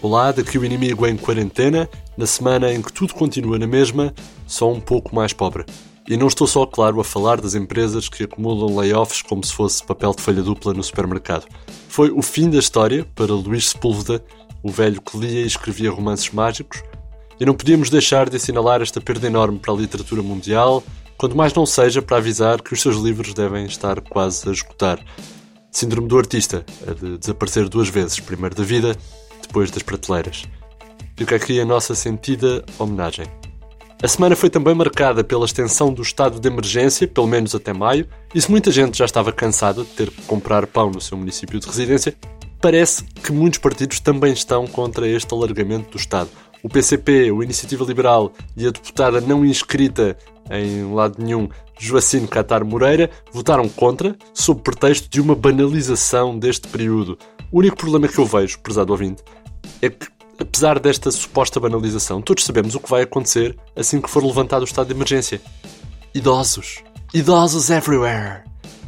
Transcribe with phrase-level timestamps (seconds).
[0.00, 4.14] Olá, daqui o inimigo em quarentena, na semana em que tudo continua na mesma,
[4.46, 5.64] só um pouco mais pobre.
[6.08, 9.84] E não estou só, claro, a falar das empresas que acumulam layoffs como se fosse
[9.84, 11.46] papel de folha dupla no supermercado.
[11.88, 14.24] Foi o fim da história para Luís Sepúlveda,
[14.62, 16.84] o velho que lia e escrevia romances mágicos,
[17.40, 20.84] e não podíamos deixar de assinalar esta perda enorme para a literatura mundial,
[21.16, 24.98] quando mais não seja para avisar que os seus livros devem estar quase a esgotar.
[25.70, 28.96] Síndrome do artista, a de desaparecer duas vezes, primeiro da vida
[29.42, 30.44] depois das prateleiras.
[31.16, 33.26] Fica aqui a nossa sentida homenagem.
[34.02, 38.06] A semana foi também marcada pela extensão do estado de emergência, pelo menos até maio,
[38.34, 41.58] e se muita gente já estava cansada de ter que comprar pão no seu município
[41.58, 42.14] de residência,
[42.60, 46.28] parece que muitos partidos também estão contra este alargamento do Estado.
[46.62, 50.16] O PCP, o Iniciativa Liberal e a deputada não inscrita
[50.50, 57.18] em lado nenhum, Joacine Catar Moreira, votaram contra, sob pretexto de uma banalização deste período.
[57.50, 59.22] O único problema que eu vejo, prezado ouvinte,
[59.82, 60.06] é que,
[60.38, 64.64] apesar desta suposta banalização, todos sabemos o que vai acontecer assim que for levantado o
[64.64, 65.40] estado de emergência.
[66.14, 66.82] Idosos.
[67.12, 68.42] Idosos everywhere.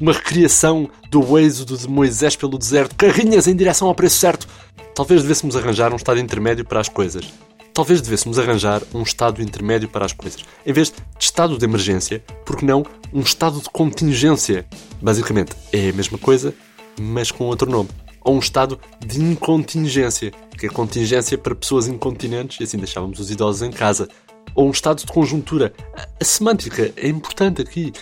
[0.00, 4.46] Uma recriação do êxodo de Moisés pelo deserto, carrinhas em direção ao preço certo.
[4.94, 7.32] Talvez devêssemos arranjar um estado intermédio para as coisas.
[7.74, 10.44] Talvez devêssemos arranjar um estado intermédio para as coisas.
[10.64, 14.64] Em vez de estado de emergência, porque não um estado de contingência?
[15.02, 16.54] Basicamente, é a mesma coisa,
[16.98, 17.90] mas com outro nome
[18.24, 23.30] ou um estado de incontingência, que é contingência para pessoas incontinentes e assim deixávamos os
[23.30, 24.08] idosos em casa.
[24.54, 25.74] Ou um estado de conjuntura.
[26.20, 27.92] A semântica é importante aqui.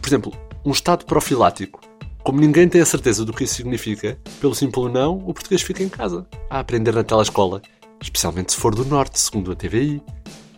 [0.00, 0.32] Por exemplo,
[0.64, 1.80] um estado profilático.
[2.24, 5.82] Como ninguém tem a certeza do que isso significa, pelo simples não, o português fica
[5.82, 7.62] em casa, a aprender na telescola,
[8.00, 10.02] especialmente se for do Norte, segundo a TVI.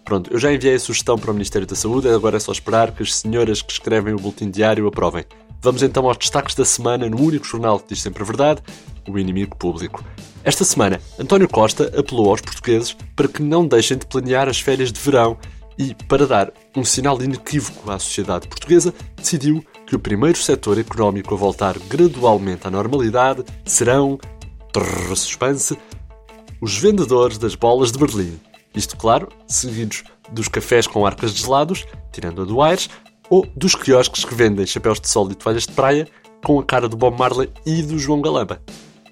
[0.04, 2.92] Pronto, eu já enviei a sugestão para o Ministério da Saúde, agora é só esperar
[2.92, 5.24] que as senhoras que escrevem o boletim diário aprovem.
[5.62, 8.62] Vamos então aos destaques da semana no único jornal que diz sempre a verdade,
[9.08, 10.02] o inimigo público.
[10.42, 14.90] Esta semana, António Costa apelou aos portugueses para que não deixem de planear as férias
[14.90, 15.36] de verão
[15.76, 21.34] e, para dar um sinal inequívoco à sociedade portuguesa, decidiu que o primeiro setor económico
[21.34, 24.18] a voltar gradualmente à normalidade serão,
[24.72, 25.76] trrr, suspense,
[26.60, 28.38] os vendedores das bolas de Berlim.
[28.74, 32.88] Isto, claro, seguidos dos cafés com arcas de gelados, tirando a do Aires,
[33.28, 36.06] ou dos quiosques que vendem chapéus de sol e toalhas de praia
[36.44, 38.60] com a cara do Bob Marley e do João Galamba.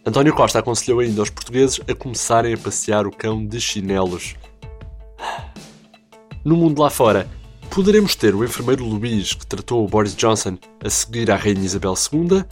[0.04, 4.36] António Costa aconselhou ainda aos portugueses a começarem a passear o cão de chinelos.
[6.44, 7.28] No mundo lá fora,
[7.70, 11.94] poderemos ter o enfermeiro Luís que tratou o Boris Johnson a seguir à Rainha Isabel
[12.12, 12.44] II?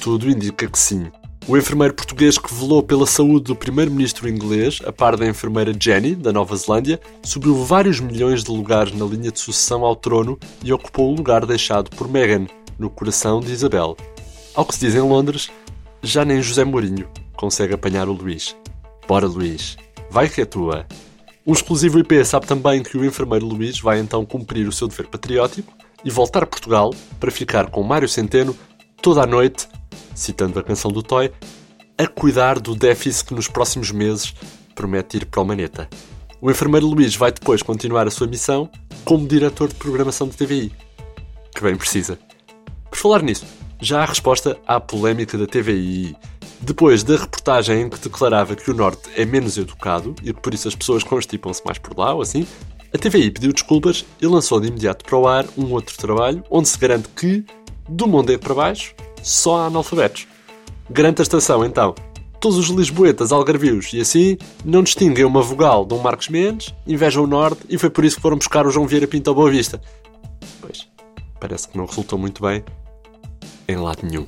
[0.00, 1.10] Tudo indica que sim.
[1.46, 6.14] O enfermeiro português que velou pela saúde do primeiro-ministro inglês, a par da enfermeira Jenny,
[6.14, 10.72] da Nova Zelândia, subiu vários milhões de lugares na linha de sucessão ao trono e
[10.72, 12.46] ocupou o lugar deixado por Meghan,
[12.78, 13.94] no coração de Isabel.
[14.54, 15.50] Ao que se diz em Londres,
[16.02, 17.06] já nem José Mourinho
[17.36, 18.56] consegue apanhar o Luís.
[19.06, 19.76] Bora, Luís,
[20.10, 20.86] vai que é tua.
[21.46, 25.08] Um exclusivo IP sabe também que o enfermeiro Luís vai então cumprir o seu dever
[25.08, 25.70] patriótico
[26.02, 28.56] e voltar a Portugal para ficar com Mário Centeno
[29.02, 29.68] toda a noite
[30.14, 31.32] citando a canção do Toy,
[31.98, 34.34] a cuidar do déficit que nos próximos meses
[34.74, 35.88] promete ir para o Maneta.
[36.40, 38.68] O enfermeiro Luís vai depois continuar a sua missão
[39.04, 40.72] como diretor de programação de TVI.
[41.54, 42.18] Que bem precisa.
[42.90, 43.46] Por falar nisso,
[43.80, 46.16] já há resposta à polémica da TVI.
[46.60, 50.54] Depois da reportagem em que declarava que o Norte é menos educado e que por
[50.54, 52.46] isso as pessoas constipam-se mais por lá ou assim,
[52.92, 56.68] a TVI pediu desculpas e lançou de imediato para o ar um outro trabalho onde
[56.68, 57.44] se garante que,
[57.88, 60.28] do Mondego para baixo, só há analfabetos.
[60.88, 61.94] Garante a estação, então.
[62.38, 67.24] Todos os lisboetas algarvios e assim não distinguem uma vogal de um Marcos Mendes, invejam
[67.24, 69.50] o Norte e foi por isso que foram buscar o João Vieira Pinto ao Boa
[69.50, 69.80] Vista.
[70.60, 70.86] Pois,
[71.40, 72.62] parece que não resultou muito bem
[73.66, 74.26] em lado nenhum.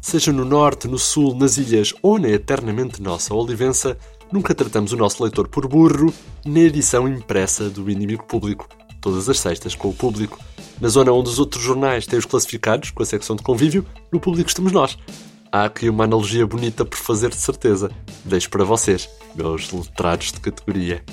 [0.00, 3.98] Seja no Norte, no Sul, nas Ilhas ou na eternamente nossa Olivença,
[4.32, 6.14] nunca tratamos o nosso leitor por burro
[6.46, 8.66] na edição impressa do Inimigo Público,
[9.02, 10.38] todas as sextas com o público.
[10.80, 14.18] Na zona onde os outros jornais têm os classificados, com a secção de convívio, no
[14.18, 14.96] público estamos nós.
[15.52, 17.90] Há aqui uma analogia bonita por fazer de certeza.
[18.24, 21.04] Deixo para vocês, meus letrados de categoria.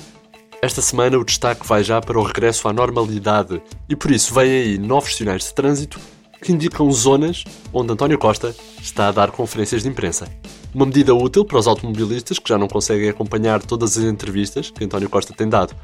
[0.62, 4.50] Esta semana o destaque vai já para o regresso à normalidade e por isso vêm
[4.50, 6.00] aí novos sinais de trânsito
[6.40, 10.26] que indicam zonas onde António Costa está a dar conferências de imprensa.
[10.74, 14.84] Uma medida útil para os automobilistas que já não conseguem acompanhar todas as entrevistas que
[14.84, 15.74] António Costa tem dado.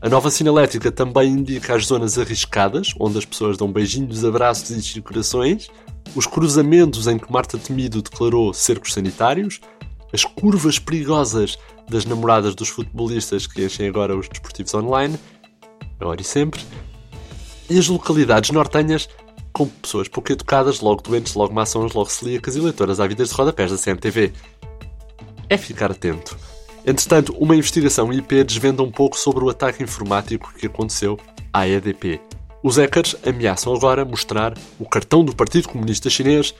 [0.00, 5.02] A nova sinalética também indica as zonas arriscadas, onde as pessoas dão beijinhos, abraços e
[5.02, 5.68] corações,
[6.14, 9.60] os cruzamentos em que Marta Temido declarou cercos sanitários,
[10.12, 11.58] as curvas perigosas
[11.88, 15.18] das namoradas dos futebolistas que enchem agora os desportivos online,
[15.98, 16.62] agora e sempre,
[17.68, 19.08] e as localidades nortenhas
[19.52, 23.72] com pessoas pouco educadas, logo doentes, logo maçons, logo celíacas e leitoras vidas de rodapés
[23.72, 24.32] da CMTV.
[25.48, 26.38] É ficar atento.
[26.88, 31.18] Entretanto, uma investigação IP desvenda um pouco sobre o ataque informático que aconteceu
[31.52, 32.18] à EDP.
[32.62, 36.54] Os hackers ameaçam agora mostrar o cartão do Partido Comunista Chinês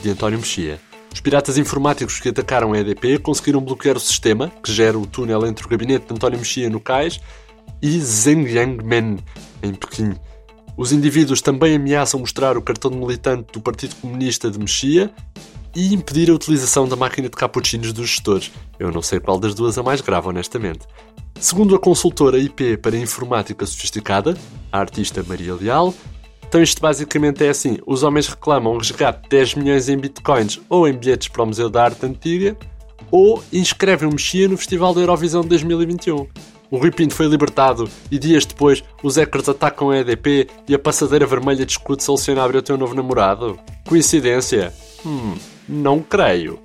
[0.00, 0.80] de António Mexia.
[1.12, 5.46] Os piratas informáticos que atacaram a EDP conseguiram bloquear o sistema que gera o túnel
[5.46, 7.20] entre o gabinete de António Mexia no cais
[7.82, 9.18] e Zhenjiangmen,
[9.62, 10.14] em Pequim.
[10.78, 15.12] Os indivíduos também ameaçam mostrar o cartão militante do Partido Comunista de Mexia
[15.74, 18.50] e impedir a utilização da máquina de cappuccinos dos gestores.
[18.78, 20.80] Eu não sei qual das duas é mais grave, honestamente.
[21.40, 24.36] Segundo a consultora IP para Informática Sofisticada,
[24.72, 25.94] a artista Maria Leal,
[26.48, 30.88] então isto basicamente é assim: os homens reclamam resgate de 10 milhões em bitcoins ou
[30.88, 32.56] em bilhetes para o Museu da Arte Antiga,
[33.10, 36.26] ou inscrevem o Mexia no Festival da Eurovisão de 2021.
[36.70, 40.78] O Rui Pinto foi libertado e dias depois os hackers atacam a EDP e a
[40.78, 43.58] passadeira vermelha discute se Luciano abre o teu novo namorado.
[43.86, 44.72] Coincidência?
[45.04, 45.34] Hum,
[45.68, 46.58] não creio.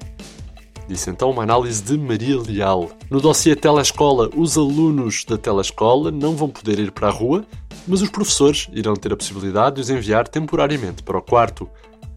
[0.87, 2.91] Disse então uma análise de Maria Leal.
[3.09, 7.45] No dossiê Telescola, os alunos da Telescola não vão poder ir para a rua,
[7.87, 11.69] mas os professores irão ter a possibilidade de os enviar temporariamente para o quarto.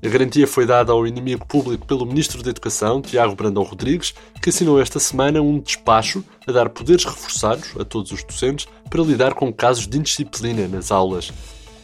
[0.04, 4.50] A garantia foi dada ao inimigo público pelo Ministro da Educação, Tiago Brandão Rodrigues, que
[4.50, 9.34] assinou esta semana um despacho a dar poderes reforçados a todos os docentes para lidar
[9.34, 11.32] com casos de indisciplina nas aulas.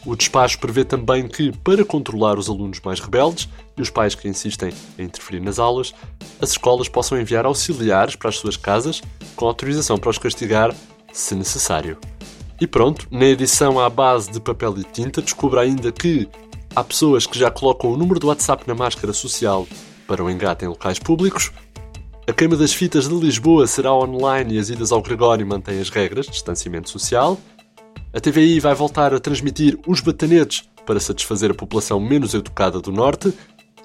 [0.05, 3.47] O despacho prevê também que, para controlar os alunos mais rebeldes
[3.77, 5.93] e os pais que insistem em interferir nas aulas,
[6.41, 9.01] as escolas possam enviar auxiliares para as suas casas
[9.35, 10.75] com autorização para os castigar,
[11.11, 11.97] se necessário.
[12.59, 16.29] E pronto, na edição à base de papel e tinta, descubra ainda que
[16.75, 19.67] Há pessoas que já colocam o número do WhatsApp na máscara social
[20.07, 21.51] para o engate em locais públicos.
[22.27, 25.89] A queima das fitas de Lisboa será online e as idas ao Gregório mantêm as
[25.89, 27.37] regras de distanciamento social.
[28.13, 32.91] A TVI vai voltar a transmitir os batanetes para satisfazer a população menos educada do
[32.91, 33.33] Norte.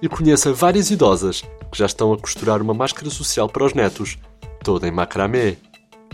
[0.02, 1.42] E conheça várias idosas
[1.72, 4.16] que já estão a costurar uma máscara social para os netos,
[4.62, 5.56] toda em macramé.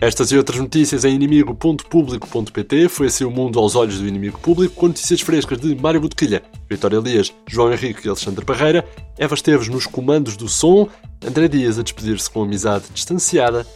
[0.00, 2.88] Estas e outras notícias em inimigo.público.pt.
[2.88, 6.42] Foi assim o mundo aos olhos do inimigo público, com notícias frescas de Mário Botequilha,
[6.70, 8.88] Vitória Elias, João Henrique e Alexandre Barreira,
[9.18, 10.88] Eva Esteves nos comandos do som,
[11.26, 13.66] André Dias a despedir-se com amizade distanciada.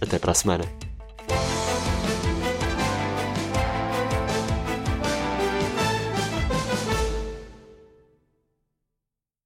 [0.00, 0.87] Até para a semana.